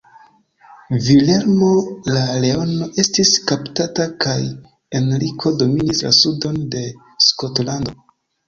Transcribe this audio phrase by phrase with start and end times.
[1.07, 1.67] Vilhelmo
[2.15, 4.39] la Leono estis kaptata, kaj
[4.97, 6.85] Henriko dominis la sudon de
[7.29, 7.99] Skotlando.